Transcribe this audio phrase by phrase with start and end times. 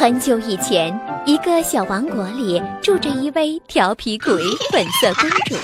[0.00, 4.34] 很久以前，一个小王国里住着一位调皮鬼
[4.72, 5.54] 粉色公主。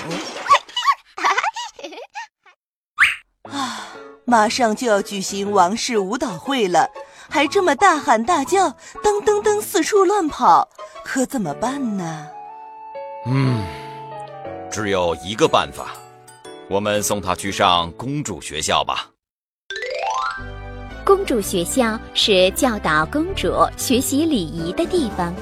[3.49, 3.87] 啊，
[4.25, 6.87] 马上就要举行王室舞蹈会了，
[7.27, 8.69] 还这么大喊大叫，
[9.01, 10.69] 噔噔噔四处乱跑，
[11.03, 12.27] 可怎么办呢？
[13.25, 13.65] 嗯，
[14.69, 15.95] 只有一个办法，
[16.69, 19.09] 我们送她去上公主学校吧。
[21.07, 25.33] 公主学校是教导公主学习礼仪的地方。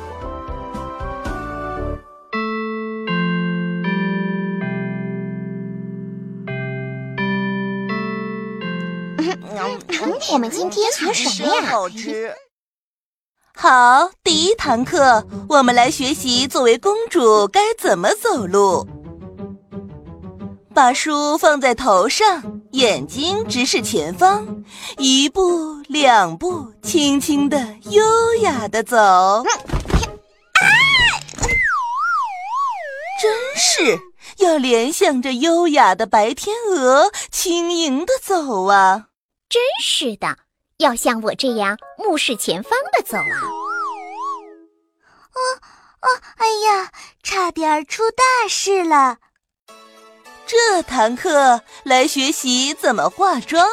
[10.31, 11.61] 我们今天学什么呀？
[11.63, 12.31] 好吃。
[13.55, 18.87] 好，第一堂课，我们来学习作为公主该怎么走路。
[20.75, 24.65] 把书放在头上，眼睛直视前方，
[24.97, 28.03] 一步两步，轻轻的、优
[28.41, 28.97] 雅的走。
[33.21, 33.97] 真是
[34.39, 39.05] 要联想着优雅的白天鹅，轻盈的走啊！
[39.47, 40.37] 真是的，
[40.79, 43.39] 要像我这样目视前方的走啊！
[45.31, 45.39] 哦
[46.01, 46.91] 哦，哎呀，
[47.23, 49.19] 差点出大事了。
[50.47, 53.67] 这堂课来学习怎么化妆。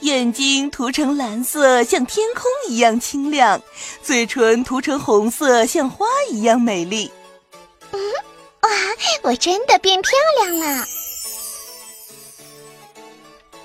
[0.00, 3.58] 眼睛涂成蓝色，像天空一样清亮；
[4.02, 7.10] 嘴唇涂成红色，像花一样美丽。
[7.92, 8.00] 嗯，
[8.62, 8.70] 哇，
[9.22, 10.84] 我真的变漂亮了！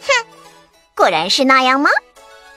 [0.02, 0.26] 哼，
[0.96, 1.90] 果然是那样吗？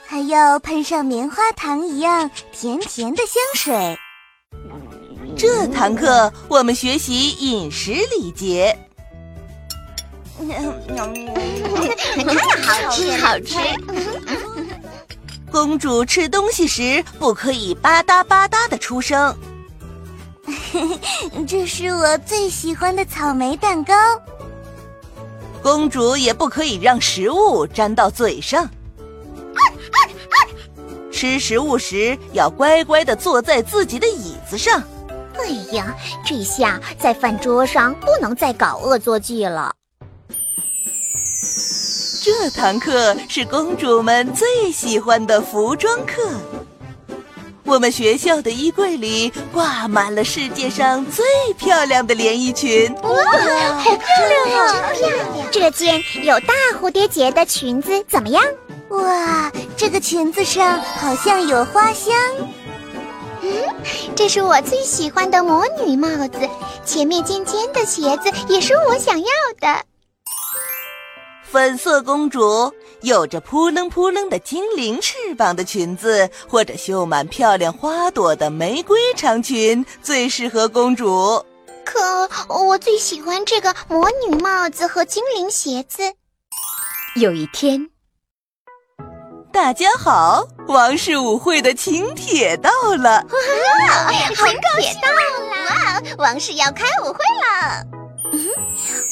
[0.05, 3.97] 还要喷上棉花糖一样甜甜的香水。
[5.37, 8.75] 这堂课我们学习饮食礼节。
[12.63, 13.55] 好吃，好吃。
[15.51, 19.37] 公主吃东西时不可以吧嗒吧嗒的出声。
[21.47, 23.93] 这是我最喜欢的草莓蛋糕。
[25.61, 28.67] 公主也不可以让食物沾到嘴上。
[31.11, 34.81] 吃食物时要乖乖的坐在自己的椅子上。
[35.47, 39.73] 哎呀，这下在饭桌上不能再搞恶作剧了。
[42.21, 46.29] 这堂课是公主们最喜欢的服装课。
[47.63, 51.25] 我们学校的衣柜里挂满了世界上最
[51.57, 52.93] 漂亮的连衣裙。
[52.95, 53.09] 哇，
[53.79, 54.93] 好漂亮啊！
[54.93, 55.47] 真漂亮！
[55.49, 58.43] 这件有大蝴蝶结的裙子怎么样？
[58.89, 62.13] 哇，这个裙子上好像有花香。
[63.41, 63.75] 嗯，
[64.15, 66.49] 这是我最喜欢的魔女帽子，
[66.85, 69.27] 前面尖尖的鞋子也是我想要
[69.59, 69.85] 的。
[71.43, 81.45] 粉色公主有着扑棱扑棱的精灵翅膀的裙子，或者绣满漂亮花朵的玫瑰长裙，最适合公主。
[81.85, 86.03] 可我最喜欢这个魔女帽子和精灵鞋子。
[87.15, 87.89] 有一天。
[89.53, 93.25] 大家好，王室舞会的请帖到了！
[93.89, 95.63] 哇，请帖到了！
[95.69, 97.83] 哇，王室要开舞会了！
[98.33, 98.47] 嗯，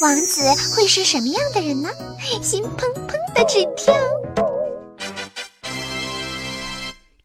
[0.01, 0.41] 王子
[0.75, 1.89] 会是什么样的人呢？
[2.41, 3.93] 心砰砰的直跳。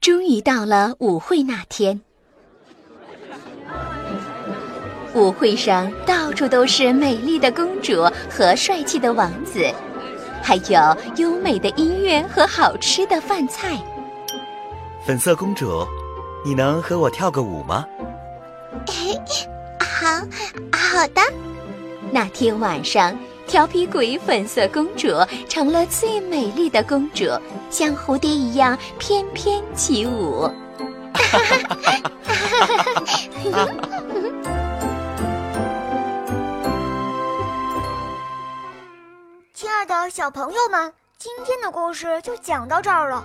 [0.00, 2.00] 终于到了舞会那天，
[5.12, 9.66] 舞会上到处都是美丽的公主和帅气的王子。
[10.42, 13.76] 还有优美的音乐和好吃的饭菜。
[15.06, 15.86] 粉色公主，
[16.44, 17.86] 你能和我跳个舞吗？
[19.80, 20.06] 好，
[20.76, 21.20] 好的。
[22.12, 23.16] 那天晚上，
[23.46, 25.08] 调皮鬼粉色公主
[25.48, 27.24] 成了最美丽的公主，
[27.70, 30.42] 像蝴蝶一样翩翩起舞。
[31.14, 32.76] 哈哈哈哈
[33.52, 33.68] 哈！
[39.86, 43.24] 的小朋友们，今天的故事就讲到这儿了。